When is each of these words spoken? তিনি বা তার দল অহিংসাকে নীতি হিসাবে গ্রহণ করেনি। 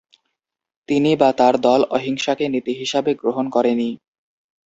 তিনি 0.89 1.11
বা 1.15 1.29
তার 1.39 1.55
দল 1.65 1.81
অহিংসাকে 1.95 2.45
নীতি 2.53 2.73
হিসাবে 2.81 3.11
গ্রহণ 3.21 3.45
করেনি। 3.55 3.89